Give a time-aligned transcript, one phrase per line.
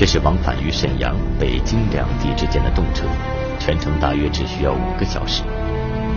[0.00, 3.04] 这是往返于沈阳、北京两地之间的动车，
[3.58, 5.42] 全程大约只需要五个小时。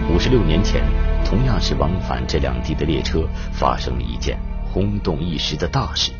[0.10, 0.82] 五十六年前，
[1.26, 4.40] 同样是往返这两地的列车，发生了一件
[4.72, 6.14] 轰动一时的大事。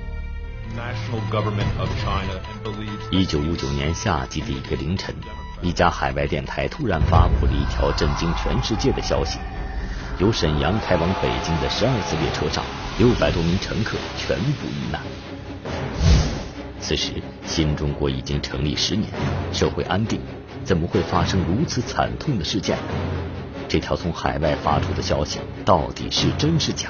[3.10, 5.16] 一九五九年夏季的一个凌晨，
[5.62, 9.40] 一家海外电台突然发布了一条震惊全世界的消息：
[10.20, 12.62] 由沈阳开往北京的十二次列车上，
[12.98, 15.00] 六百多名乘客全部遇难。
[16.84, 17.14] 此时，
[17.46, 19.10] 新中国已经成立十年，
[19.54, 20.20] 社会安定，
[20.66, 22.78] 怎么会发生如此惨痛的事件？
[23.70, 26.90] 这条从海外发出的消息到底是真是假？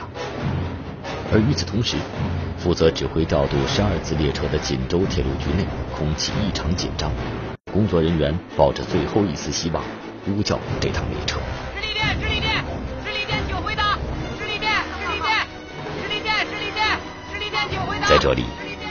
[1.32, 1.96] 而与此同时，
[2.58, 5.64] 负责指挥调度十二次列车的锦州铁路局内
[5.96, 7.12] 空气异常紧张，
[7.72, 9.84] 工作人员抱着最后一丝希望，
[10.26, 11.40] 呼叫这趟列车。
[11.76, 12.66] 直立电，直立电，
[13.06, 14.00] 直立电，请回答。
[14.40, 15.30] 直立电，直立电，
[16.02, 16.82] 直立电，直立电，
[17.32, 18.08] 直立电，请回答。
[18.08, 18.44] 在这里，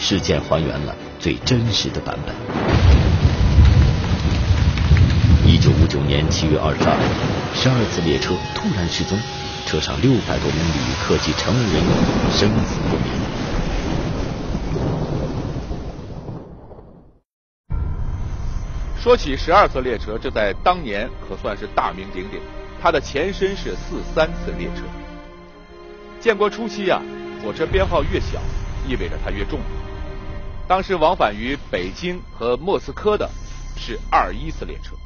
[0.02, 2.34] 事件还原了最真实的版本。
[5.46, 7.06] 一九五九年七月二十二日，
[7.54, 9.16] 十二次列车突然失踪。
[9.64, 11.92] 车上六百多名旅客及乘务人员
[12.32, 13.06] 生死不明。
[19.00, 22.40] 说起十二次列车，这在当年可算是大名鼎鼎。
[22.82, 24.82] 它的前身是四三次列车。
[26.18, 27.00] 建国初期啊，
[27.42, 28.40] 火车编号越小，
[28.88, 29.60] 意味着它越重。
[30.72, 33.28] 当时往返于北京和莫斯科的
[33.76, 34.96] 是二一次列车，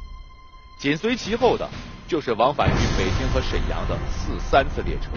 [0.79, 1.67] 紧随其后的。
[2.07, 5.09] 就是往返于北京和沈阳的四三次列车，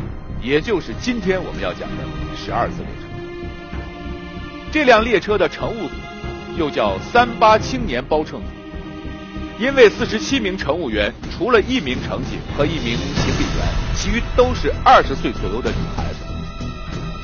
[0.42, 2.04] 也就是今天我们要讲的
[2.36, 3.02] 十二次列车。
[4.72, 5.94] 这辆列车的乘务组
[6.58, 8.46] 又叫三八青年包乘组，
[9.60, 16.19] 因为四十七名乘务员，除了一名乘警和一名行李员，其余都是二十岁左右的女孩子。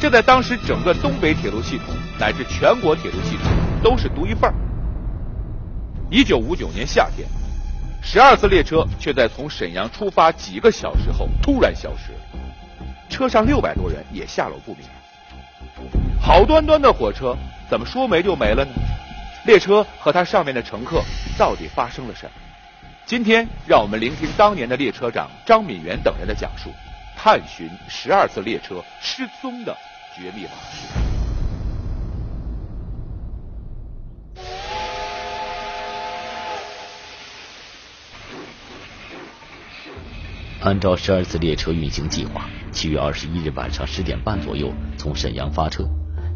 [0.00, 1.86] 这在当时整个东北铁路系统
[2.18, 3.46] 乃至全国铁路系统
[3.82, 4.54] 都是独一份儿。
[6.10, 7.26] 一九五九年夏天。
[8.02, 12.12] 十二次列车却在从沈阳出发几个小时后突然消失，
[13.08, 14.82] 车上六百多人也下落不明。
[16.20, 17.36] 好端端的火车
[17.68, 18.70] 怎么说没就没了呢？
[19.44, 21.02] 列车和它上面的乘客
[21.36, 22.32] 到底发生了什么？
[23.06, 26.70] 今天让我们聆听当年的列车长张敏元等人的讲述，
[27.16, 29.76] 探寻十二次列车失踪的
[30.14, 31.15] 绝密往事。
[40.66, 45.88] 按照十二次列车运行计划，七月二十一日晚上十点半左右从沈阳发车，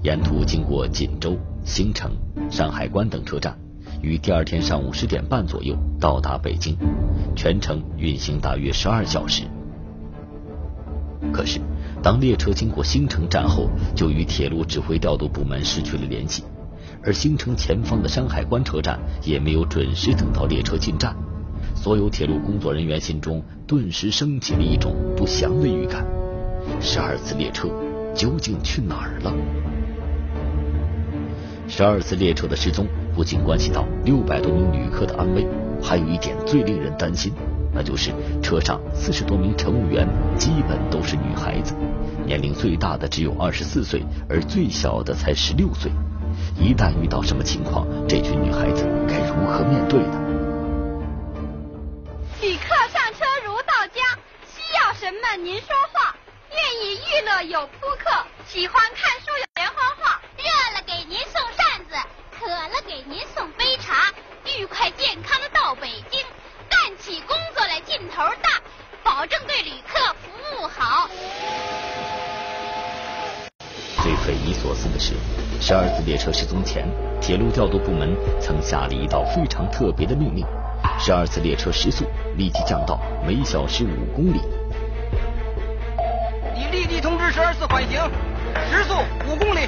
[0.04, 2.12] 沿途经过锦州、兴城、
[2.48, 3.58] 山海关等车站，
[4.00, 6.76] 于第二天上午十点半左右到达北京，
[7.34, 9.42] 全程运行大约十二小时。
[11.32, 11.60] 可是，
[12.00, 16.44] 当列车经过兴城站后，就与铁路指挥调度部门失去了联系，
[17.02, 21.16] 而兴城前方的山海关车站也没有准时等到列车进站。
[21.82, 26.04] 所有铁路工作人员心中顿时升起了一种不祥的预感：
[26.78, 27.70] 十二次列车
[28.14, 29.32] 究竟去哪儿了？
[31.66, 35.46] 十二次列车的失踪不仅关系到六百多名旅客的安危，
[35.82, 37.32] 还有一点最令人担心，
[37.72, 38.10] 那就是
[38.42, 41.74] 车上四十多名乘务员基本都是女孩子，
[42.26, 45.90] 年龄最大的只有二十四岁，而最小的才十六岁。
[46.60, 50.29] 一旦遇到什么情况，这群女孩子该如何面对呢？
[55.00, 56.14] 什么您说话，
[56.50, 58.10] 愿意娱乐有扑克，
[58.46, 61.94] 喜欢看书有连环画，热了给您送扇子，
[62.38, 64.12] 渴了给您送杯茶，
[64.44, 66.20] 愉快健康的到北京，
[66.68, 68.60] 干起工作来劲头大，
[69.02, 70.28] 保证对旅客服
[70.62, 71.08] 务好。
[74.02, 75.14] 最匪夷所思的是，
[75.62, 76.86] 十二次列车失踪前，
[77.22, 80.44] 铁路调度部门曾下了一道非常特别的命令：
[80.98, 82.04] 十二次列车时速
[82.36, 84.42] 立即降到每小时五公里。
[87.70, 88.02] 缓行，
[88.68, 88.94] 时速
[89.28, 89.60] 五公里。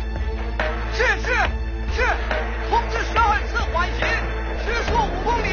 [0.92, 1.32] 是是
[1.92, 2.02] 是，
[2.68, 4.04] 通知十二次缓行，
[4.58, 5.46] 时速五公里。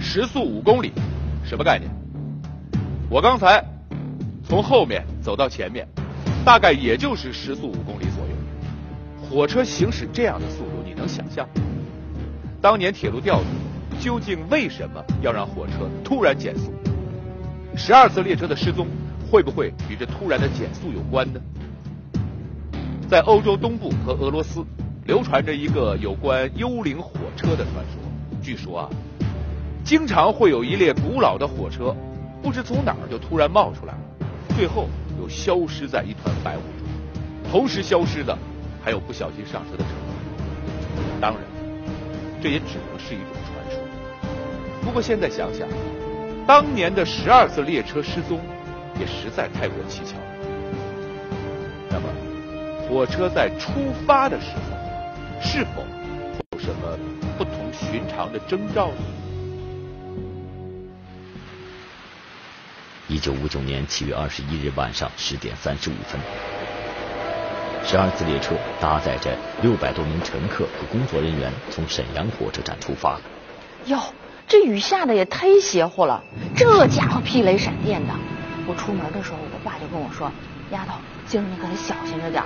[0.00, 0.92] 时速五公里，
[1.44, 1.90] 什么概念？
[3.10, 3.60] 我刚才
[4.48, 5.88] 从后面走到前面，
[6.44, 8.30] 大概也就是时速五公里左右。
[9.20, 11.44] 火车行驶这样的速度，你能想象？
[12.62, 13.46] 当年铁路调度。
[13.98, 16.72] 究竟为什么要让火车突然减速？
[17.82, 18.86] 十二次列车的失踪
[19.30, 21.40] 会不会与这突然的减速有关呢？
[23.08, 24.62] 在欧洲东部和俄罗斯
[25.06, 27.98] 流传着一个有关幽灵火车的传说。
[28.42, 28.90] 据说啊，
[29.82, 31.96] 经常会有一列古老的火车，
[32.42, 33.98] 不知从哪儿就突然冒出来了，
[34.54, 34.86] 最后
[35.18, 37.50] 又消失在一团白雾中。
[37.50, 38.36] 同时消失的
[38.84, 41.08] 还有不小心上车的乘客。
[41.18, 41.40] 当然，
[42.42, 43.80] 这也只能是一种传说。
[44.82, 45.66] 不过现在想想，
[46.50, 48.40] 当年的十二次列车失踪，
[48.98, 50.16] 也实在太过蹊跷。
[51.88, 52.08] 那么，
[52.88, 53.70] 火车在出
[54.04, 55.84] 发的时候，是否
[56.50, 56.98] 有什么
[57.38, 58.96] 不同寻常的征兆呢？
[63.06, 66.20] 一九五九年七月二十一日晚上十点三十五分，
[67.84, 73.20] 十二次列车搭载着六百多名乘客和工作人员从沈阳火车站出发了。
[73.86, 74.00] 哟，
[74.50, 76.20] 这雨下的也忒邪乎了，
[76.56, 78.12] 这家伙霹雷闪电的。
[78.66, 80.28] 我出门的时候，我爸就跟我说
[80.74, 80.94] ：“丫头，
[81.24, 82.42] 今儿你可得小心着点。”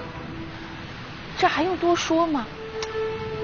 [1.39, 2.47] 这还用多说吗？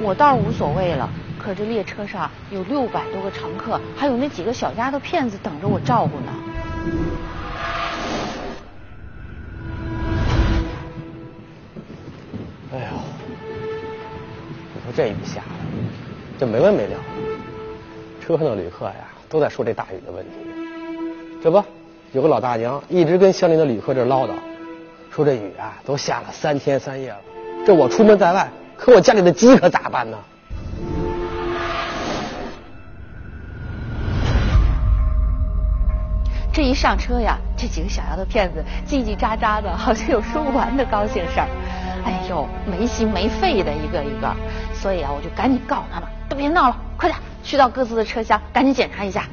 [0.03, 1.09] 我倒是无所谓了，
[1.39, 6.31] 可这列车上有六百多个乘客，还有那几个小丫头片子等着我照顾呢。
[12.75, 13.01] 哎呦，
[14.75, 15.47] 你说这雨下的，
[16.39, 16.99] 这没完没了。
[18.37, 18.95] 车上的旅客呀，
[19.29, 20.31] 都在说这大雨的问题。
[21.43, 21.63] 这不，
[22.13, 24.31] 有个老大娘一直跟乡里的旅客这唠叨，
[25.11, 27.19] 说这雨啊都下了三天三夜了。
[27.67, 30.19] 这我出门在外，可我家里的鸡可咋办呢？
[36.53, 41.49] 这一上车呀，这几个小丫头片子叽叽喳喳的，好像有说不完的高兴事儿。
[42.05, 44.33] 哎呦，没心没肺的一个一个，
[44.73, 49.29] 所以啊，我就赶紧告诉他们，都别闹了，快点去到各自的车厢，赶紧检查一下。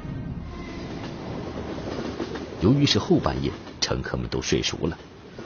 [2.61, 4.97] 由于是后半夜，乘客们都睡熟了，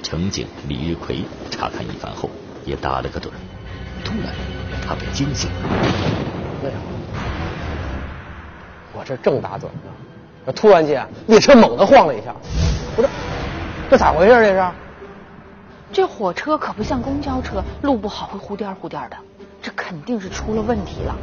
[0.02, 2.30] 乘警李日奎查看一番后，
[2.66, 3.34] 也打了个盹儿。
[4.04, 4.34] 突然，
[4.81, 5.58] 他被惊醒了。
[6.63, 6.75] 哎呀，
[8.94, 9.64] 我这正打盹
[10.46, 12.34] 呢，突然间列车猛地晃了一下，
[12.96, 13.10] 不是，
[13.90, 14.72] 这咋回事这是？
[15.94, 19.18] 这火车可不像公交车，路不好会忽颠忽颠的，
[19.62, 21.14] 这肯定是出了问题了。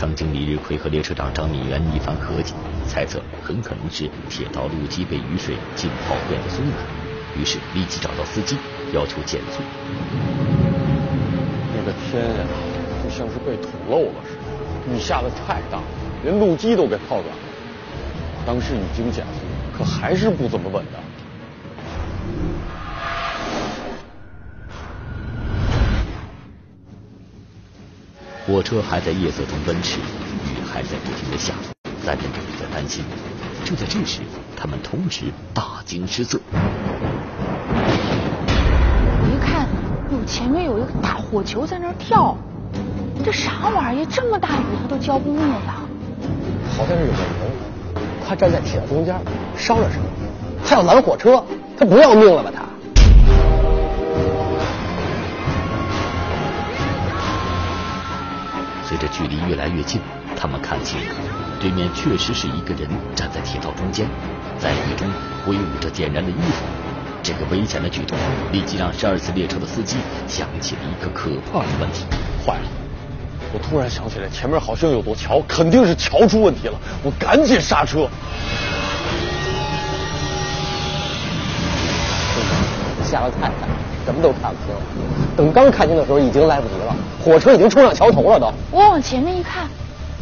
[0.00, 2.54] 曾经李日奎和列车长张敏元一番合计，
[2.88, 6.74] 猜测很可能是铁道路基被雨水浸泡变得松软，
[7.38, 8.56] 于是立即找到司机，
[8.94, 9.60] 要求减速。
[11.76, 12.46] 那个天呀，
[13.04, 15.78] 就像是被土漏了似的，雨下的太大，
[16.24, 17.42] 连路基都给泡软了。
[18.46, 21.09] 当时已经减速，可还是不怎么稳当。
[28.46, 31.52] 火车还在夜色中奔驰，雨还在不停的下，
[32.02, 33.04] 三人都在担心。
[33.64, 34.22] 就在这时，
[34.56, 36.40] 他们同时大惊失色。
[39.22, 39.68] 我一看，
[40.10, 42.34] 哟，前面有一个大火球在那儿跳，
[43.24, 44.06] 这啥玩意儿？
[44.06, 45.82] 这么大雨它都浇不灭呀！
[46.76, 47.26] 好像是有个人，
[48.26, 49.14] 他站在铁道中间，
[49.56, 50.04] 烧了什么？
[50.64, 51.44] 他要拦火车，
[51.78, 52.62] 他不要命了吧他？
[59.10, 60.00] 距离越来越近，
[60.36, 60.98] 他们看清，
[61.60, 64.06] 对面确实是一个人站在铁道中间，
[64.58, 65.08] 在雨中
[65.44, 66.64] 挥舞着点燃的衣服。
[67.22, 68.16] 这个危险的举动
[68.50, 72.04] 立即让十二次列车的司机想起了一个可怕的问题：
[72.46, 72.68] 坏了！
[73.52, 76.78] 我突然想起来，前面好像有座桥，肯定是桥出问题了。
[77.02, 78.08] 我赶紧刹车。
[83.04, 83.79] 下的太快，什么
[84.20, 84.74] 都看不清。
[85.36, 88.52] 等刚看清的时候，已经来不及了，火车已经冲上桥头了都。
[88.70, 89.64] 我往前面一看，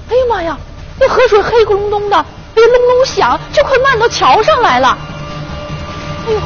[0.08, 0.58] 哎呀妈呀，
[1.00, 2.24] 那河水黑咕隆咚的，哎，
[2.54, 4.98] 隆隆响，就快漫到桥上来了。
[6.26, 6.40] 哎呦！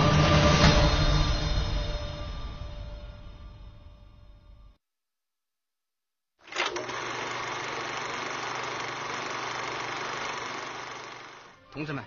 [11.73, 12.05] 同志们，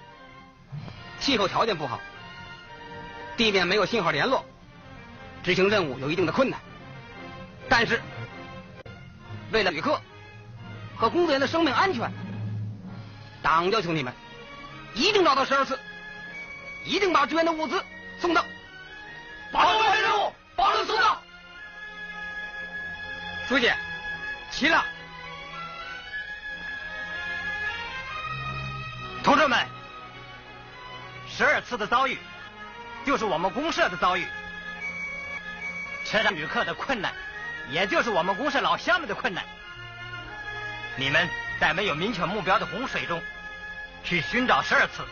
[1.19, 1.99] 气候条件不好，
[3.35, 4.45] 地面没有信号联络，
[5.45, 6.59] 执行任务有一定的困难。
[7.69, 8.01] 但是，
[9.51, 10.01] 为了旅客
[10.95, 12.11] 和工作人员的生命安全，
[13.43, 14.11] 党要求你们
[14.95, 15.79] 一定找到十二次，
[16.83, 17.83] 一定把支援的物资
[18.19, 18.43] 送到。
[19.51, 21.21] 保证完成任务，保证送到。
[23.47, 23.71] 书记，
[24.49, 24.83] 齐了。
[29.23, 29.63] 同志们，
[31.29, 32.17] 十二次的遭遇，
[33.05, 34.25] 就是我们公社的遭遇。
[36.15, 37.11] 车上旅客的困难，
[37.69, 39.43] 也就是我们公社老乡们的困难。
[40.95, 41.27] 你们
[41.59, 43.21] 在没有明确目标的洪水中，
[44.01, 45.03] 去寻找十二次，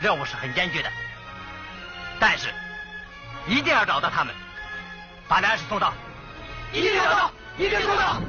[0.00, 0.90] 任务是很艰巨的。
[2.18, 2.52] 但是，
[3.46, 4.34] 一定要找到他们，
[5.28, 5.94] 把粮食送到。
[6.72, 8.20] 一定找到，一定送到。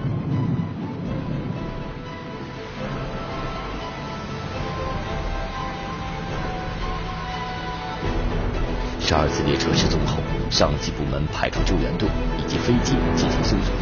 [9.09, 13.73] 十二次列车失踪后，上级部门派出救援队以及飞机进行搜索，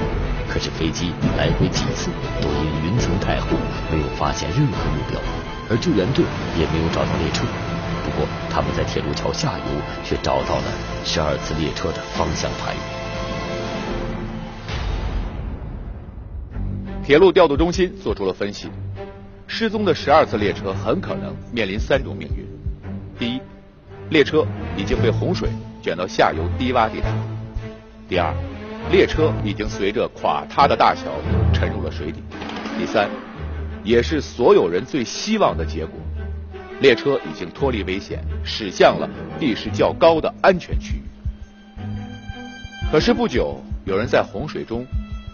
[0.48, 2.10] 可是飞机来回几次
[2.42, 3.50] 都因云层太厚，
[3.92, 5.20] 没有发现任何目标，
[5.70, 6.24] 而救援队
[6.58, 7.44] 也没有找到列车。
[8.06, 9.66] 不过，他们在铁路桥下游
[10.02, 10.72] 却找到了
[11.04, 12.74] 十二次列车的方向盘。
[17.04, 18.70] 铁路调度中心做出了分析，
[19.46, 22.48] 失踪的十二次列车很可能面临三种命运：
[23.20, 23.42] 第一，
[24.10, 24.46] 列车
[24.78, 25.50] 已经被洪水
[25.82, 27.10] 卷到下游低洼地带；
[28.08, 28.34] 第二，
[28.90, 31.04] 列车已经随着垮塌的大桥
[31.54, 32.20] 沉入了水底；
[32.78, 33.10] 第三，
[33.84, 35.94] 也是所有人最希望的结果，
[36.80, 39.10] 列车已经脱离危险，驶向了
[39.40, 41.02] 地势较高的安全区域。
[42.90, 44.86] 可是不久，有人在洪水中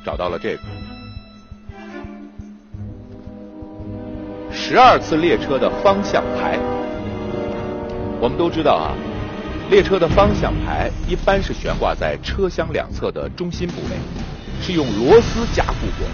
[0.04, 0.62] 找到了这个。
[4.52, 6.58] 十二次列车的方向牌，
[8.24, 8.96] 我们都知道啊，
[9.70, 13.98] 列车的方向牌一般是悬挂在车厢两侧的中心部位，
[14.62, 16.14] 是用螺丝加固过的，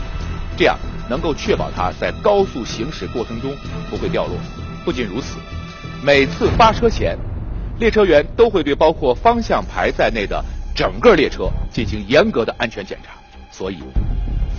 [0.58, 0.76] 这样
[1.08, 3.56] 能够确保它在高速行驶过程中
[3.92, 4.36] 不会掉落。
[4.84, 5.38] 不仅如此，
[6.04, 7.16] 每次发车前，
[7.78, 13.12] 列车员都会对包括方向牌在内的整个列车进行严格的安全检查。
[13.52, 13.78] 所以，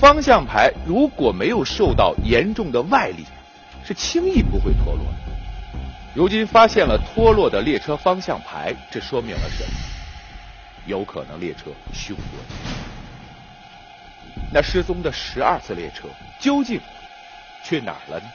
[0.01, 3.25] 方向牌如果没有受到严重的外力，
[3.85, 5.30] 是轻易不会脱落的。
[6.13, 9.71] 如今发现了脱落的列车方向牌，这说明了什么？
[10.87, 12.71] 有可能列车凶多吉少。
[14.53, 16.09] 那失踪的十二次列车
[16.41, 16.81] 究竟
[17.63, 18.27] 去哪儿了呢？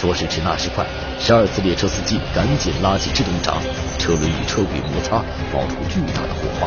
[0.00, 0.82] 说时迟，那时快，
[1.18, 3.52] 十二次列车司机赶紧拉起制动闸，
[3.98, 5.18] 车轮与车轨摩擦，
[5.52, 6.66] 冒出巨大的火花。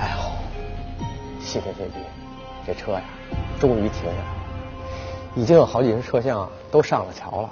[0.00, 1.06] 哎呦，
[1.44, 2.00] 谢天谢地，
[2.66, 3.02] 这车呀，
[3.60, 4.24] 终于停下来了。
[5.34, 7.50] 已经有好几十车厢啊都上了桥了。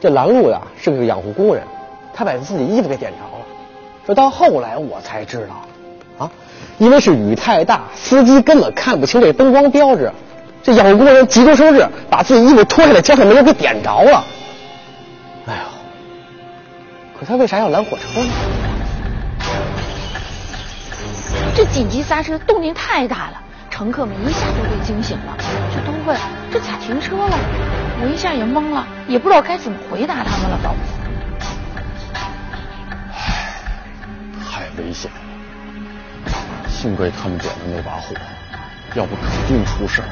[0.00, 1.62] 这拦路的是个养护工人，
[2.12, 3.46] 他把自己衣服给点着了。
[4.04, 6.32] 这到后来我才知道，啊，
[6.78, 10.10] 因为是雨太大，司机根本看不清这灯光标志。
[10.64, 14.24] 这养护工人急中生智，把自己衣服脱下来，将他没有给点着了。
[15.46, 18.30] 哎呦，可他为啥要拦火车呢？
[21.54, 25.36] 这紧急刹车动静太大了，乘客们一下就被惊醒了，
[25.70, 26.18] 这都问
[26.50, 27.36] 这咋停车了？
[28.00, 30.70] 我一下也懵了，也不知道该怎么回答他们了都。
[33.12, 33.60] 唉，
[34.50, 36.32] 太危险了，
[36.68, 38.16] 幸亏他们点的那把火，
[38.94, 40.08] 要不肯定出事儿。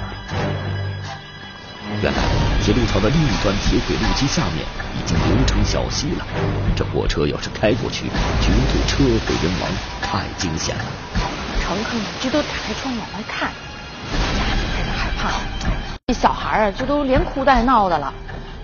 [2.02, 2.18] 原来
[2.62, 4.64] 铁路桥的另一端铁轨路基下面
[4.98, 6.26] 已经流成小溪了，
[6.74, 8.06] 这火车要是开过去，
[8.40, 9.70] 绝对车毁人亡，
[10.00, 10.84] 太惊险了。
[11.60, 13.50] 乘客们这都打开窗往外看，
[14.10, 15.30] 大家就开始害怕。
[16.06, 18.12] 这小孩啊，这都连哭带闹的了。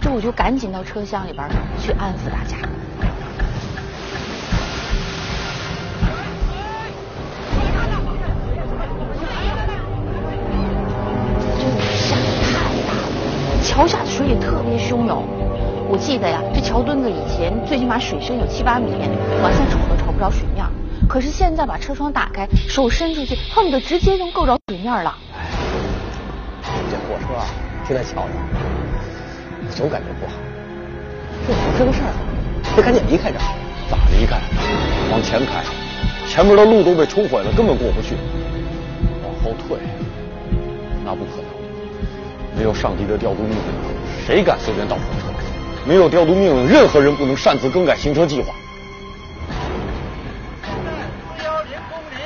[0.01, 1.49] 这我就赶紧到车厢里边
[1.81, 2.57] 去安抚大家。
[14.99, 15.23] 特别汹涌，
[15.89, 18.91] 我记得呀，这桥墩子以前最起码水深有七八米，
[19.43, 20.67] 往下瞅都瞅不着水面。
[21.09, 25.17] 可是现在把车窗打开，手伸出去，恨不得直接能够着水面了。
[26.91, 27.47] 这火车啊，
[27.87, 28.33] 停在桥上，
[29.71, 30.33] 总感觉不好。
[31.47, 32.13] 这出个事儿，
[32.77, 33.45] 得赶紧离开这儿。
[33.89, 34.41] 咋离开？
[35.13, 35.63] 往前开，
[36.27, 38.17] 前面的路都被冲毁了，根本过不去。
[39.25, 39.79] 往后退，
[41.05, 41.47] 那不可能。
[42.57, 43.59] 没有上级的调度命令，
[44.29, 45.03] 谁敢随便倒车？
[45.87, 48.53] 没有调度命令，任何人不能擅自更改行车计划。
[50.61, 50.69] 四
[51.43, 52.17] 幺零公里，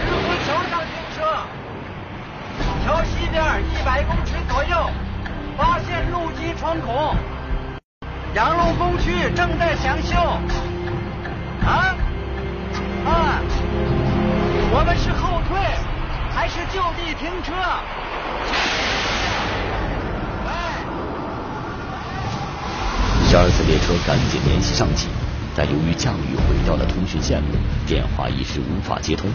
[0.00, 1.22] 石湖桥上停车。
[2.84, 3.40] 桥西边
[3.70, 4.90] 一百公尺左右，
[5.56, 7.14] 发现路基穿孔，
[8.34, 10.16] 养路工区正在抢修。
[11.64, 11.94] 啊？
[13.06, 13.40] 啊？
[14.72, 15.56] 我们是后退，
[16.34, 17.52] 还是就地停车？
[23.27, 25.06] 十二次列车赶紧联系上级，
[25.54, 27.54] 但由于降雨毁掉了通讯线路，
[27.86, 29.30] 电话一时无法接通。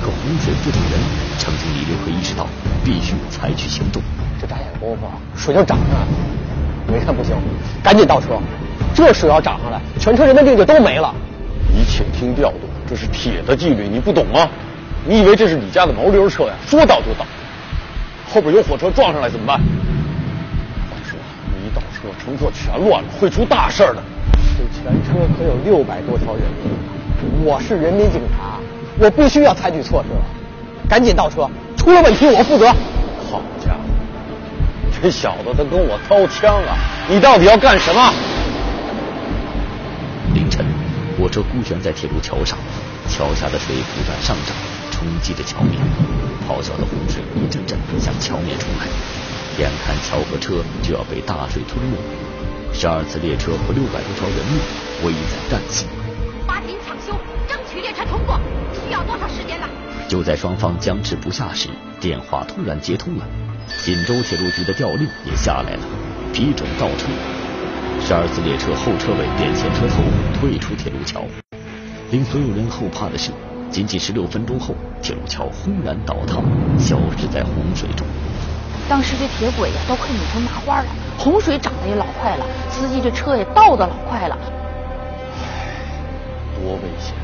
[0.00, 1.00] 可洪水负责人
[1.36, 2.46] 乘经理立刻意识到，
[2.84, 4.00] 必须采取行动。
[4.40, 5.02] 这眨眼功夫，
[5.36, 6.06] 水就涨上来了。
[6.86, 7.34] 没看不行，
[7.82, 8.38] 赶紧倒车。
[8.94, 11.12] 这水要涨上来，全车人的命就都没了。
[11.74, 14.48] 一切听调度，这是铁的纪律，你不懂吗？
[15.04, 16.54] 你以为这是你家的毛驴车呀？
[16.68, 17.26] 说倒就倒。
[18.32, 19.60] 后边有火车撞上来怎么办？
[22.18, 24.02] 乘客全乱了，会出大事的。
[24.56, 28.58] 这全车可有六百多条人命，我是人民警察，
[28.98, 30.24] 我必须要采取措施了。
[30.88, 32.66] 赶紧倒车，出了问题我负责。
[33.30, 33.80] 好家伙，
[35.00, 36.76] 这小子他跟我掏枪啊！
[37.08, 38.12] 你到底要干什么？
[40.34, 40.64] 凌晨，
[41.18, 42.58] 火车孤悬在铁路桥上，
[43.08, 44.54] 桥下的水不断上涨，
[44.90, 45.80] 冲击着桥面，
[46.46, 48.86] 咆哮的洪水一阵阵向桥面冲来，
[49.58, 51.96] 眼看桥和车就要被大水吞没，
[52.72, 54.60] 十二次列车和六百多条人命
[55.04, 55.86] 危在旦夕。
[56.46, 57.12] 抓紧抢修，
[57.48, 58.40] 争取列车通过，
[58.72, 59.66] 需要多少时间呢？
[60.08, 61.68] 就在双方僵持不下时，
[62.00, 63.26] 电话突然接通了，
[63.84, 65.82] 锦州铁路局的调令也下来了，
[66.32, 67.08] 批准倒车。
[68.00, 70.02] 十二次列车后车尾变线车头
[70.40, 71.26] 退出铁路桥，
[72.10, 73.30] 令所有人后怕的是，
[73.70, 76.40] 仅仅十六分钟后，铁路桥轰然倒塌，
[76.78, 78.06] 消失在洪水中。
[78.90, 84.36] 当时这铁轨呀都快拧成麻花了，洪水涨得也老快了，司机这车也倒得老快了。
[86.56, 87.14] 多危险！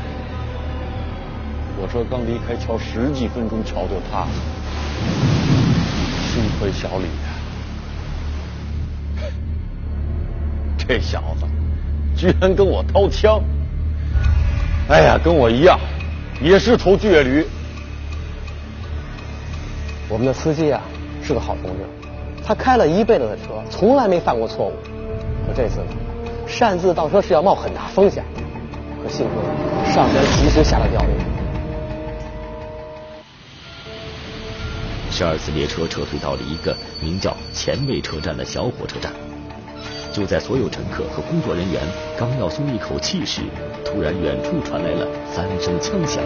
[1.75, 4.27] 火车刚离开桥十几分钟，桥就塌了。
[6.31, 7.07] 幸亏小李，
[10.77, 11.45] 这小子
[12.15, 13.41] 居然跟我掏枪！
[14.87, 15.77] 哎呀，跟我一样，
[16.41, 17.45] 也是头倔驴。
[20.07, 20.81] 我们的司机啊
[21.27, 21.83] 是个好同志，
[22.41, 24.71] 他开了一辈子的车，从来没犯过错误。
[25.45, 25.87] 可这次呢，
[26.47, 28.23] 擅自倒车是要冒很大风险。
[29.03, 31.09] 可幸亏上边及时下了调令。
[35.11, 39.11] 十二次列车撤退到了一个名叫前卫车站的小火车站。
[40.13, 41.81] 就在所有乘客和工作人员
[42.17, 43.41] 刚要松一口气时，
[43.83, 46.23] 突然远处传来了三声枪响。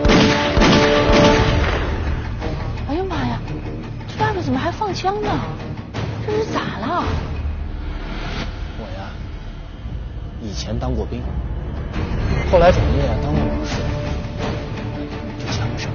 [4.93, 5.29] 枪呢？
[6.25, 7.03] 这是咋了？
[8.77, 9.09] 我呀，
[10.41, 11.21] 以前当过兵，
[12.51, 13.81] 后来转业当了武士，
[15.39, 15.91] 这枪声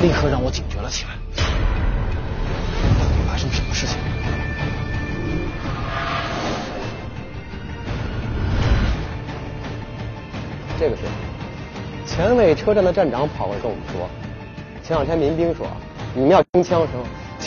[0.00, 1.10] 立刻让我警觉了起来。
[2.98, 3.96] 到底发生什么事情？
[10.78, 11.10] 这个时候，
[12.04, 14.08] 前卫车站的站长跑过来跟我们说，
[14.82, 15.66] 前两天民兵说，
[16.14, 17.02] 你们要听枪声，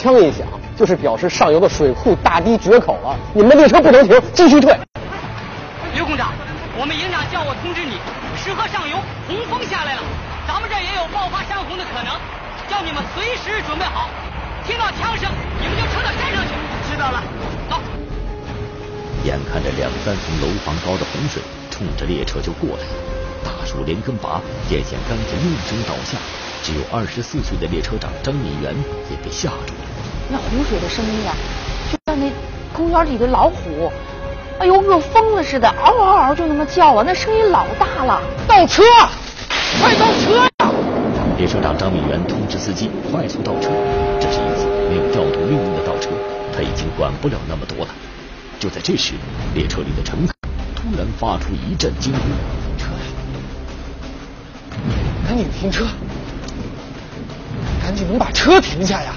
[0.05, 0.45] 枪一响
[0.77, 4.69] 就是表示上游的水库大堤决口了，你们的列车不能停，继续退。
[5.95, 6.29] 刘工长，
[6.77, 7.97] 我们营长叫我通知你，
[8.37, 10.05] 石河上游洪峰下来了，
[10.45, 12.13] 咱们这也有爆发山洪的可能，
[12.69, 14.05] 叫你们随时准备好。
[14.61, 15.25] 听到枪声，
[15.57, 16.53] 你们就撤到山上去。
[16.85, 17.17] 知道了，
[17.65, 17.81] 走。
[19.25, 21.41] 眼看着两三层楼房高的洪水
[21.73, 22.85] 冲着列车就过来，
[23.41, 24.37] 大树连根拔，
[24.69, 26.21] 电线杆子应声倒下，
[26.61, 28.69] 只有二十四岁的列车长张敏元
[29.09, 29.94] 也被吓住了。
[30.29, 31.35] 那洪水的声音啊，
[31.91, 32.31] 就像那
[32.73, 33.91] 公园里的老虎，
[34.59, 38.21] 哎呦，饿疯了似的，嗷嗷嗷就那么叫啊，那声音老大了。
[38.47, 38.83] 倒车，
[39.81, 40.71] 快倒车呀！
[41.37, 43.69] 列车长张敏元通知司机快速倒车。
[44.19, 46.09] 这是一次没有调度命令的倒车，
[46.55, 47.91] 他已经管不了那么多了。
[48.59, 49.13] 就在这时，
[49.53, 50.33] 列车里的乘客
[50.73, 52.19] 突然发出一阵惊呼
[52.81, 52.87] ：“车！
[55.27, 55.85] 赶紧停车！
[57.83, 59.13] 赶紧能把车停下呀！”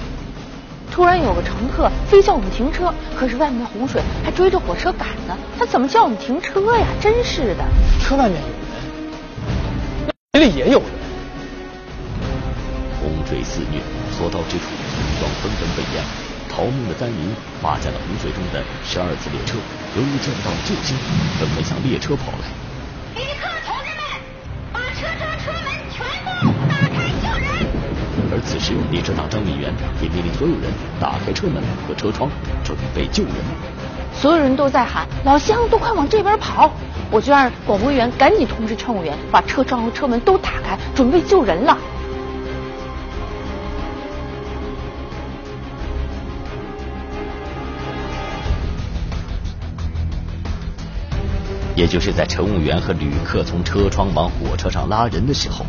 [0.99, 6.89] 突然有个乘客非叫我们停车，可是外面的洪水还追着火车赶呢，他怎么叫我们停车呀？
[7.01, 7.65] 真是的！
[8.03, 10.89] 车外面有人，这里也有人。
[13.01, 13.79] 洪水肆虐，
[14.19, 16.03] 所到之处，村庄纷纷被淹。
[16.51, 17.31] 逃命的灾民
[17.63, 19.55] 发现了洪水中的十二次列车，
[19.95, 20.97] 由于见到救星，
[21.39, 22.51] 纷纷向列车跑来。
[28.39, 30.71] 而此时，列车长张敏元也命令所有人
[31.01, 32.31] 打开车门和车窗，
[32.63, 33.35] 准备救人。
[34.15, 36.71] 所有人都在喊：“老乡，都快往这边跑！”
[37.11, 41.77] 我就让广播员赶紧通知乘务员，把车窗和车门都打开，准备救人了。
[51.75, 55.67] 也就是在乘务员和旅客从车窗往火车上拉人的时候，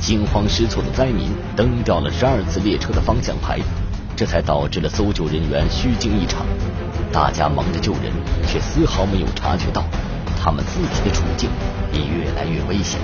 [0.00, 3.58] 惊慌失措的灾民蹬掉了十二次列车的方向牌，
[4.16, 6.46] 这才导致了搜救人员虚惊一场。
[7.12, 8.12] 大家忙着救人，
[8.46, 9.84] 却丝毫没有察觉到
[10.42, 11.50] 他们自己的处境
[11.92, 12.98] 也越来越危险。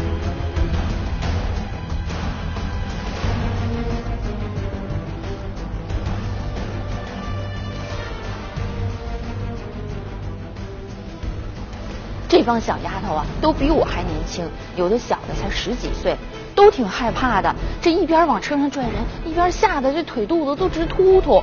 [12.36, 14.46] 这帮小丫头啊，都比我还年轻，
[14.76, 16.14] 有的小的才十几岁，
[16.54, 17.56] 都挺害怕的。
[17.80, 18.92] 这一边往车上拽人，
[19.24, 21.42] 一边吓得这腿肚子都直突突。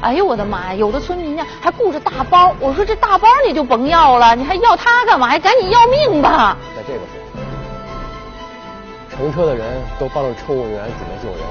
[0.00, 0.74] 哎呦我的妈呀！
[0.74, 5.38] 有的村民呢还顾着大包，我说这大包你就甭要了，你还要它干嘛呀？
[5.38, 6.56] 赶紧要命吧！
[6.74, 7.04] 在这个时
[9.14, 11.46] 候，乘车的人都帮着乘务员准备救人，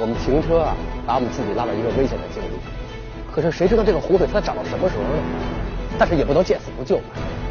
[0.00, 0.74] 我们停车啊，
[1.06, 2.58] 把我们自己拉到一个危险的境地。
[3.32, 5.22] 可是谁知道这个洪水它涨到什么时候呢？
[5.96, 7.00] 但是也不能见死不救。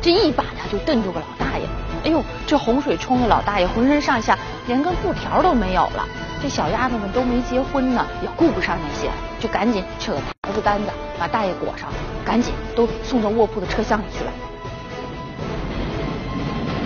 [0.03, 1.65] 这一把他就瞪住个老大爷，
[2.03, 4.37] 哎呦，这洪水冲的老大爷浑身上下
[4.67, 6.05] 连根布条都没有了。
[6.41, 11.87] 这小丫头们都没结婚呢，也顾不上那些，就赶紧扯个桃子单子把大爷裹上，
[12.25, 14.31] 赶紧都送到卧铺的车厢里去了。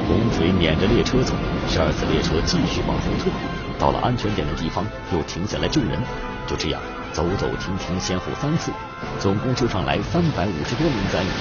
[0.08, 1.34] 洪水撵着列车走，
[1.68, 3.32] 十二次列车继续往后退，
[3.80, 6.00] 到了安全点的地方又停下来救人。
[6.46, 6.80] 就这样
[7.12, 8.72] 走走停停，先后三次，
[9.18, 11.32] 总共救上来三百五十多名灾民，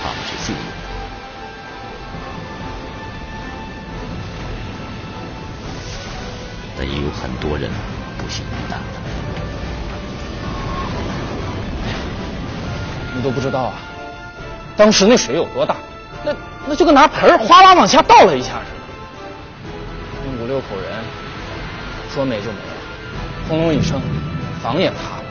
[0.00, 0.91] 他们是幸运的
[7.12, 7.70] 很多人
[8.18, 8.84] 不幸遇难了。
[13.14, 13.74] 你都不知道啊，
[14.76, 15.76] 当时那水有多大？
[16.24, 16.34] 那
[16.66, 18.82] 那就跟拿盆哗啦往下倒了一下似的。
[20.24, 21.04] 那五六口人
[22.14, 22.72] 说没就没了，
[23.48, 24.00] 轰隆一声，
[24.62, 25.24] 房也塌了。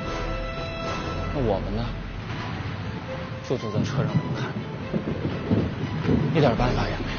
[1.33, 1.85] 那我们呢，
[3.49, 4.51] 就坐在车上看，
[6.35, 7.13] 一点办法也没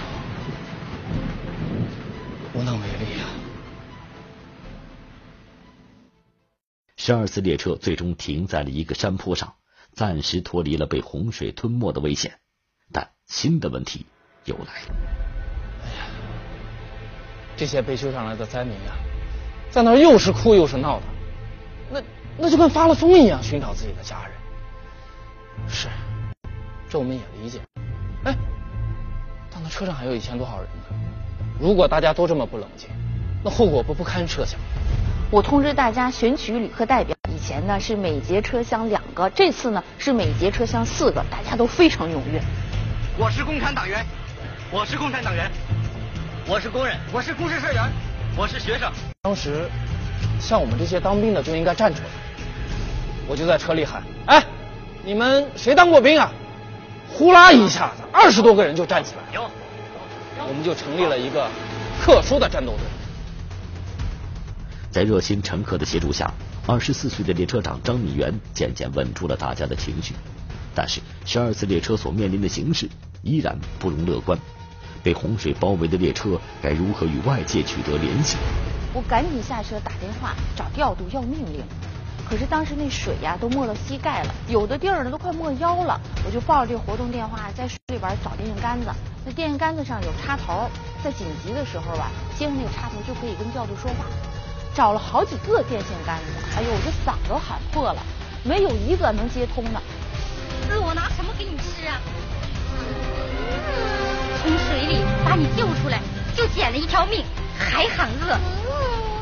[2.55, 3.32] 有，无能为力啊。
[7.05, 9.55] 十二次列车最终停在了一个山坡上，
[9.93, 12.39] 暂时脱离了被洪水吞没的危险。
[12.93, 14.07] 但新的问题
[14.45, 14.95] 又来了。
[15.83, 16.07] 哎呀，
[17.57, 18.95] 这些被救上来的灾民呀，
[19.69, 21.07] 在那儿又是哭又是闹的，
[21.91, 22.03] 那
[22.39, 25.69] 那就跟发了疯一样寻找自己的家人。
[25.69, 25.89] 是，
[26.89, 27.59] 这我们也理解。
[28.23, 28.33] 哎，
[29.51, 30.85] 但那车上还有一千多号人呢，
[31.59, 32.89] 如果大家都这么不冷静，
[33.43, 34.61] 那后果不不堪设想。
[35.33, 42.39] 我通知大家选取旅客代表，以前呢是每节车厢两个，这次呢是每节车厢四个，大家都非常踊跃。
[43.17, 44.05] 我是共产党员，
[44.71, 45.51] 我是共产党员，
[46.47, 47.83] 我是工人，我是公社社员，
[48.37, 48.93] 我是学生。
[49.23, 49.71] 当时，
[50.39, 52.09] 像我们这些当兵的就应该站出来。
[53.27, 54.45] 我就在车里喊：“哎，
[55.03, 56.31] 你们谁当过兵啊？”
[57.11, 59.23] 呼啦一下子，二十多个人就站起来。
[59.33, 59.51] 有，
[60.47, 61.49] 我们就成立了一个
[62.03, 62.81] 特殊的战斗队。
[64.93, 66.31] 在热心乘客的协助下，
[66.67, 70.15] 二十四岁的列车长张敏元渐渐稳住了大家的情绪。
[70.75, 72.87] 但是，十二次列车所面临的形势
[73.23, 74.39] 依然不容乐观。
[75.03, 78.37] 被洪水包围的列车该如何与外界取得联系？
[78.93, 81.63] 我赶紧下车打电话找调度要命令。
[82.29, 85.99] 可是当时那水呀都没到膝盖了，有的地儿呢都快没腰了。
[86.25, 88.87] 我就抱着这活动电话在水里边找电线杆子，
[89.25, 90.69] 那电线杆子上有插头，
[91.03, 94.07] 在紧急的时候吧，接上那个插头就可以跟调度说话。
[94.75, 96.25] 找了好几个电线杆子，
[96.57, 98.03] 哎呦，我这嗓子都喊破了，
[98.43, 99.83] 没有一个能接通的。
[100.69, 102.01] 那我拿什么给你吃啊？
[104.41, 106.01] 从水里把你救出来，
[106.35, 107.25] 就捡了一条命，
[107.59, 108.39] 还喊饿。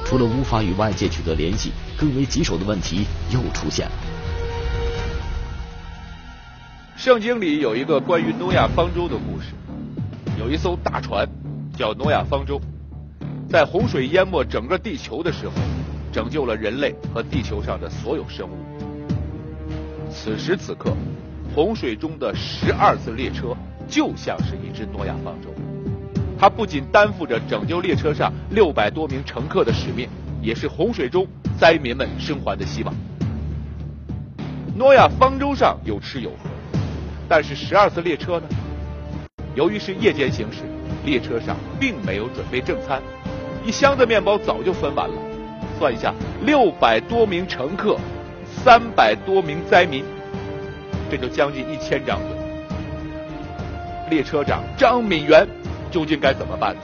[0.06, 3.92] 除了无法与外界取得联系，更为棘手的问题又出现了。
[6.96, 9.48] 圣经里有一个关于诺亚方舟的故事，
[10.38, 11.28] 有一艘大船
[11.76, 12.60] 叫诺亚方舟，
[13.50, 15.54] 在洪水淹没整个地球的时候，
[16.12, 18.52] 拯救了人类和地球上的所有生物。
[20.08, 20.94] 此时此刻，
[21.52, 23.56] 洪水中的十二次列车
[23.88, 25.48] 就像是一只诺亚方舟，
[26.38, 30.08] 它不仅担负着拯救列车上六百多名乘客的使命，
[30.40, 31.26] 也是洪水中
[31.58, 32.94] 灾民们生还的希望。
[34.76, 36.48] 诺亚方舟上有吃有喝，
[37.28, 38.46] 但是十二次列车呢？
[39.56, 40.60] 由于是夜间行驶，
[41.04, 43.02] 列车上并没有准备正餐，
[43.70, 45.14] 一箱的面包早就分完了。
[45.78, 46.12] 算一下，
[46.44, 47.96] 六百多名乘客，
[48.44, 50.04] 三百多名灾民。
[51.09, 52.37] 这就将近一千张嘴。
[54.11, 55.46] 列车长张敏元
[55.88, 56.80] 究竟该怎么办呢？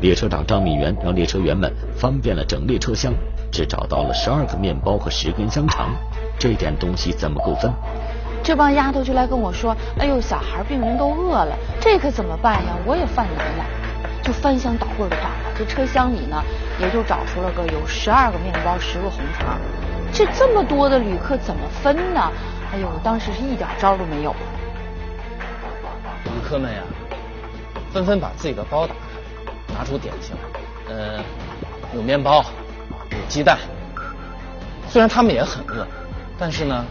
[0.00, 3.12] 列车长张敏元让列车员们翻遍了整列车厢，
[3.52, 5.90] 只找到了十二个面包和十根香肠，
[6.38, 7.70] 这点东西怎么够分？
[8.42, 13.64] 这帮丫头就来跟我说：“哎呦，小孩病人都饿了，这可怎么办呀？”我也犯难了，
[14.26, 15.54] 就翻箱倒柜的找了。
[15.56, 16.42] 这车厢里呢，
[16.80, 19.56] 也就找出了个有十二个面包，十个红肠。
[20.12, 22.32] 这这么多的旅客怎么分呢？
[22.72, 24.34] 哎呦，当时是一点招都没有。
[26.24, 26.82] 旅客们呀，
[27.92, 30.34] 纷纷把自己的包打开，拿出点心，
[30.88, 31.22] 呃，
[31.94, 32.44] 有面包，
[33.10, 33.56] 有鸡蛋。
[34.88, 35.86] 虽然他们也很饿，
[36.36, 36.84] 但是呢，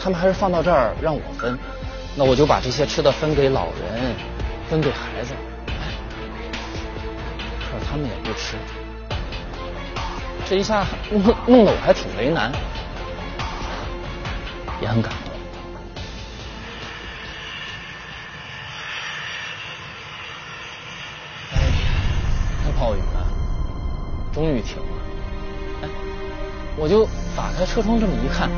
[0.00, 1.58] 他们还是放到这儿让我分。
[2.14, 4.14] 那我就把这些吃的分给老人，
[4.70, 5.34] 分给孩子。
[7.74, 8.56] 可他们也不吃。
[10.46, 12.52] 这一下弄弄得我还挺为难，
[14.80, 15.34] 也很感动。
[21.52, 21.90] 哎呀，
[22.64, 23.26] 那暴雨啊，
[24.32, 24.82] 终于停了。
[25.82, 25.88] 哎，
[26.76, 27.04] 我就
[27.36, 28.48] 打开车窗这么一看，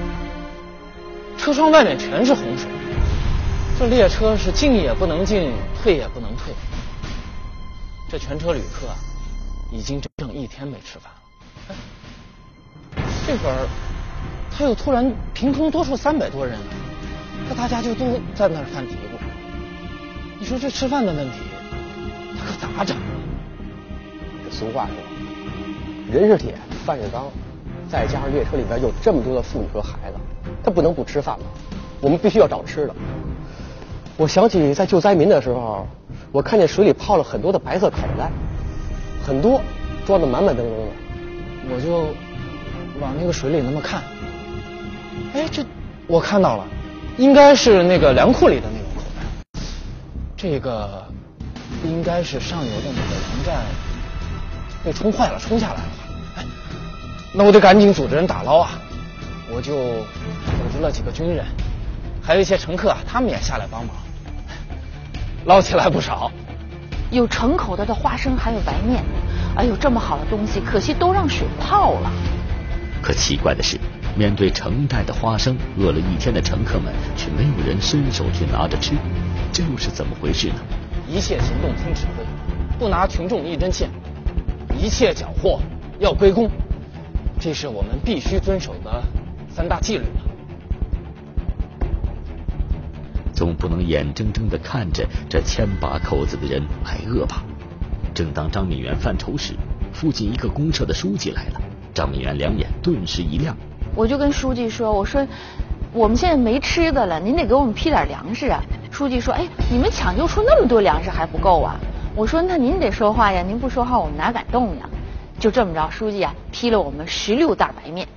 [1.38, 2.68] 车窗外面全是洪水，
[3.78, 5.52] 这列车是进也不能进，
[5.82, 6.52] 退也不能退。
[8.08, 8.94] 这全车旅客啊，
[9.70, 11.76] 已经整整一天没吃饭了。
[13.26, 13.66] 这会儿
[14.50, 16.58] 他又突然凭空多出三百多人，
[17.48, 18.98] 那大家就都在那儿犯嘀咕。
[20.38, 21.38] 你说这吃饭的问题，
[22.38, 22.96] 他可咋整？
[24.44, 24.94] 这俗话说，
[26.12, 27.26] 人是铁，饭是钢，
[27.88, 30.18] 再加上列车里边有这么多的妇女和孩子，
[30.62, 31.44] 他不能不吃饭吧？
[32.00, 32.94] 我们必须要找吃的。
[34.18, 35.86] 我想起在救灾民的时候，
[36.30, 38.30] 我看见水里泡了很多的白色口袋，
[39.26, 39.60] 很多
[40.06, 42.14] 装的满满当当的，我就
[43.00, 44.00] 往那个水里那么看，
[45.34, 45.64] 哎，这
[46.06, 46.64] 我看到了，
[47.18, 49.60] 应该是那个粮库里的那种口袋，
[50.36, 51.04] 这个
[51.84, 53.64] 应该是上游的那个粮站
[54.84, 55.88] 被冲坏了，冲下来了。
[56.36, 56.44] 哎，
[57.34, 58.78] 那我得赶紧组织人打捞啊！
[59.52, 61.44] 我就组织了几个军人，
[62.22, 63.96] 还有一些乘客，他们也下来帮忙。
[65.46, 66.30] 捞起来不少，
[67.10, 69.04] 有成口袋的花生，还有白面。
[69.56, 72.10] 哎呦，这么好的东西，可惜都让水泡了。
[73.00, 73.78] 可奇怪的是，
[74.16, 78.94] 面对成袋的花生，饿了一天的乘客们却没有人伸手去拿着吃，
[79.52, 80.56] 这又是怎么回事呢？
[81.08, 82.24] 一切行动听指挥，
[82.78, 83.88] 不拿群众一针线，
[84.76, 85.60] 一切缴获
[86.00, 86.50] 要归公，
[87.38, 89.02] 这是我们必须遵守的
[89.48, 90.04] 三大纪律。
[93.36, 97.44] 总不能眼睁睁的看着这千把口子的人挨饿吧？
[98.14, 99.52] 正当张敏元犯愁时，
[99.92, 101.60] 附近一个公社的书记来了。
[101.92, 103.54] 张敏元两眼顿时一亮，
[103.94, 105.26] 我就跟书记说：“我说
[105.92, 111.76] 我们现在没吃的了，您得给我们批点粮食啊。”书记说：“哎，你们抢救出那么多粮食还不够啊？”
[112.16, 114.88] 我说：“那您得说话呀，您不说话我们哪敢动呀？”
[115.38, 118.08] 就这么着，书记啊批了我们十六袋白面。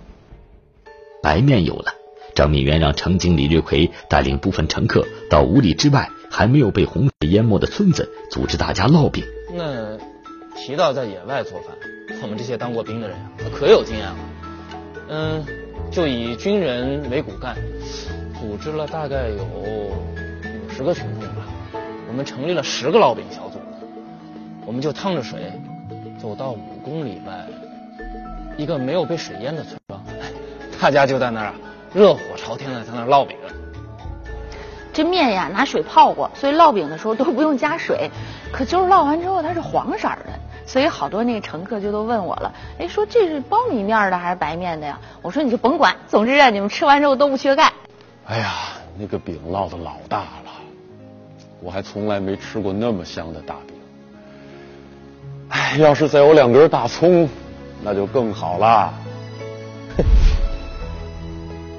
[1.22, 1.99] 白面有了。
[2.40, 9.26] 张敏元让乘警李瑞奎带领部分乘客到五里之外还没有被洪水淹没的村子，组织大家烙饼。
[9.54, 9.98] 那
[10.56, 11.76] 提到在野外做饭，
[12.22, 13.18] 我们这些当过兵的人
[13.54, 14.16] 可有经验了。
[15.10, 15.46] 嗯，
[15.92, 17.58] 就以军人为骨干，
[18.40, 19.92] 组织了大概有五
[20.74, 21.46] 十个群众吧。
[22.08, 23.60] 我们成立了十个烙饼小组，
[24.66, 25.52] 我们就趟着水
[26.18, 27.46] 走到五公里外
[28.56, 30.02] 一个没有被水淹的村庄，
[30.80, 31.54] 大家就在那儿。
[31.94, 33.36] 热火朝天的在那烙饼，
[34.94, 38.12] 这面呀拿水泡过，所以烙饼的时候都不用加水。
[38.52, 45.00] 可就是烙完之后它是黄色的，所以好多那个乘客就都问我了，哎，说这是苞米面的还是白面的呀？
[45.22, 47.72] 我说你就甭管，总之啊，你们吃完之后都不缺钙。
[48.26, 48.54] 哎呀，
[48.98, 50.52] 那个饼烙的老大了，
[51.62, 53.76] 我还从来没吃过那么香的大饼。
[55.50, 57.28] 哎，要是再有两根大葱，
[57.84, 58.94] 那就更好了。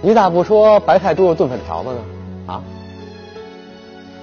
[0.02, 2.00] 你咋不说白菜猪肉炖粉条子呢？
[2.46, 2.62] 啊？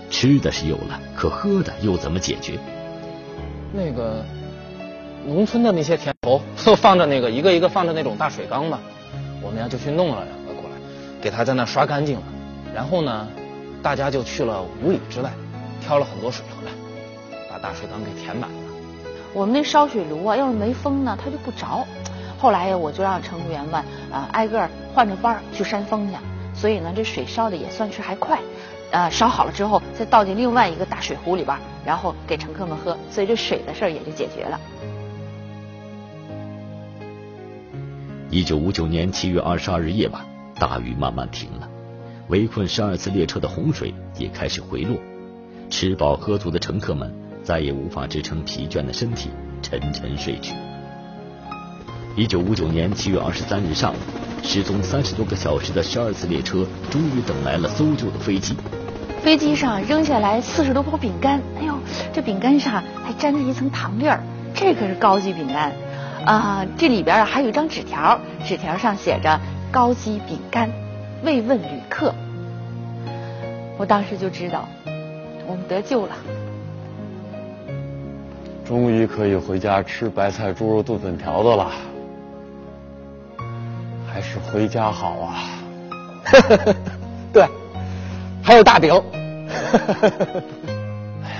[0.09, 2.57] 吃的是有了，可喝的又怎么解决？
[3.73, 4.25] 那个
[5.25, 8.79] 农村的那些田头都放着那个一个一个放着那种大水缸嘛，
[9.41, 10.75] 我们呀就去弄了两个过来，
[11.21, 12.23] 给它在那刷干净了。
[12.73, 13.27] 然后呢，
[13.83, 15.31] 大家就去了五里之外，
[15.79, 16.71] 挑了很多水回来，
[17.51, 18.55] 把大水缸给填满了。
[19.33, 21.85] 我们那烧水炉啊，要是没风呢，它就不着。
[22.37, 26.15] 后来呀，我就让乘务员们啊挨个换着班去扇风去，
[26.53, 28.39] 所以呢，这水烧的也算是还快。
[28.89, 34.59] 呃，烧好了之后，再倒进另外一个大水壶里边，然后给乘客们喝，所以这水的事儿也就解决了。
[38.29, 40.21] 一九五九年七月二十二日夜晚，
[40.55, 41.67] 大雨慢慢停了，
[42.29, 44.97] 围困十二次列车的洪水也开始回落，
[45.69, 49.29] 吃饱喝足的乘客们再也无法支撑疲倦的身体，
[49.61, 50.53] 沉沉睡去。
[52.17, 53.97] 一九五九年七月二十三日上午，
[54.41, 58.57] 失踪三十多个小时的十二次列车终于等来了搜救的飞机。
[59.21, 61.75] 飞机上扔下来四十多包饼干，哎呦，
[62.11, 64.23] 这饼干上还粘着一层糖粒儿，
[64.55, 65.71] 这可是高级饼干
[66.25, 66.65] 啊！
[66.75, 70.71] 这里边啊还有一张纸条，纸条上写着“高级饼干，
[71.23, 72.15] 慰问旅客”。
[73.77, 74.67] 我当时就知道，
[75.45, 76.15] 我们得救了。
[78.65, 81.71] 终于可以回家吃白菜猪肉炖粉条子了。
[84.27, 85.35] 还是回家好啊！
[87.31, 87.47] 对，
[88.43, 88.91] 还有大饼。
[91.23, 91.39] 哎呀，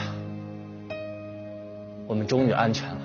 [2.08, 3.02] 我们终于安全了，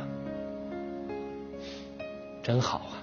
[2.45, 2.95] 真好啊！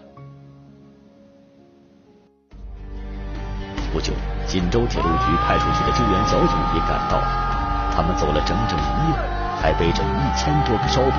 [3.91, 4.13] 不久，
[4.47, 9.17] 锦州铁路局派出去的救援小组也赶到了，他们走了整整一夜，
[9.61, 11.13] 还背着一千多个烧饼。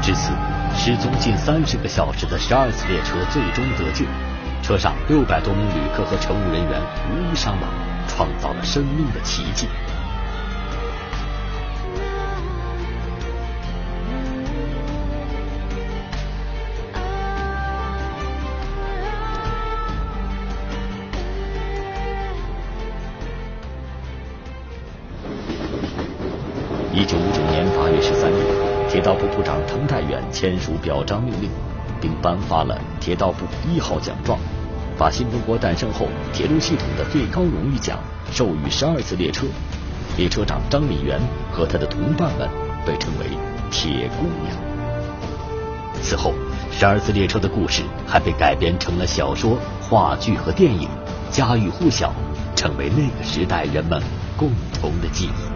[0.00, 0.30] 至此。
[0.76, 4.04] 失踪近三十个小时的十二次列车最终得救，
[4.62, 7.70] 车上六百多名旅客和乘务人员无一伤亡，
[8.06, 9.66] 创造了生命的奇迹。
[29.04, 31.50] 铁道部部长滕代远签署表彰命令，
[32.00, 34.38] 并颁发了铁道部一号奖状，
[34.96, 37.98] 把新中国诞生后铁路系统的最高荣誉奖
[38.32, 39.44] 授予十二次列车。
[40.16, 41.20] 列车长张敏元
[41.52, 42.48] 和他的同伴们
[42.86, 43.26] 被称为
[43.70, 44.56] “铁姑娘”。
[46.00, 46.32] 此后，
[46.72, 50.88] 十二次列车的故事还被改编成了小说、话剧和电影，
[51.30, 52.10] 家喻户晓，
[52.56, 54.02] 成为那个时代人们
[54.34, 55.53] 共同的记忆。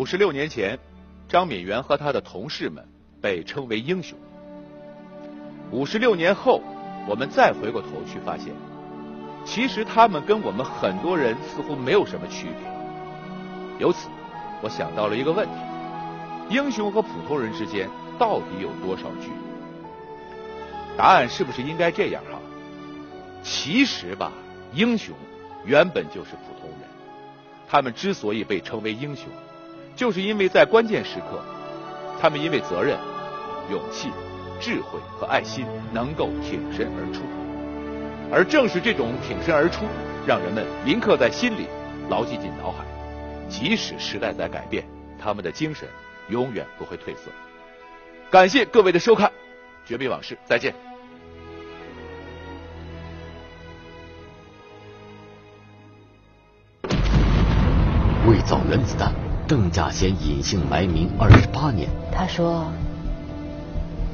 [0.00, 0.78] 五十六年前，
[1.28, 2.88] 张敏元和他的同事们
[3.20, 4.18] 被称为英雄。
[5.70, 6.62] 五十六年后，
[7.06, 8.46] 我们再回过头去发现，
[9.44, 12.66] 其实他们跟我们很多人似乎没有什么区别。
[13.78, 14.08] 由此，
[14.62, 15.52] 我想到了一个问题：
[16.48, 17.86] 英雄和普通人之间
[18.18, 20.96] 到底有多少距离？
[20.96, 22.40] 答案是不是应该这样哈？
[23.42, 24.32] 其实吧，
[24.72, 25.14] 英雄
[25.66, 26.88] 原本就是普通人，
[27.68, 29.26] 他们之所以被称为英雄。
[29.96, 31.42] 就是因为在关键时刻，
[32.20, 32.98] 他们因为责任、
[33.70, 34.10] 勇气、
[34.58, 37.22] 智慧和爱心，能够挺身而出。
[38.32, 39.84] 而正是这种挺身而出，
[40.26, 41.66] 让人们铭刻在心里，
[42.08, 42.84] 牢记进脑海。
[43.48, 44.84] 即使时代在改变，
[45.20, 45.88] 他们的精神
[46.28, 47.30] 永远不会褪色。
[48.30, 49.28] 感谢各位的收看，
[49.84, 50.72] 《绝密往事》，再见。
[58.28, 59.19] 为造原子弹。
[59.50, 62.70] 邓稼先隐姓埋名二十八年，他说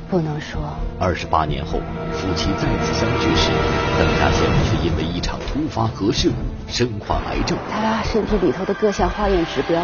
[0.09, 0.62] 不能说。
[0.99, 1.79] 二十八年后，
[2.11, 3.51] 夫妻再次相聚时，
[3.99, 6.37] 邓稼先却因为一场突发核事故
[6.72, 7.59] 身患癌症。
[7.70, 9.79] 他身体里头的各项化验指标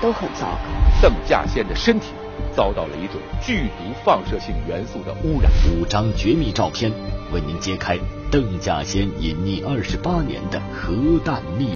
[0.00, 1.02] 都很糟糕。
[1.02, 2.12] 邓稼先的身体
[2.54, 5.50] 遭到了一种剧毒放射性元素的污染。
[5.74, 6.92] 五张绝密照片
[7.32, 7.98] 为您揭开
[8.30, 11.70] 邓稼先隐匿二十八年的核弹秘。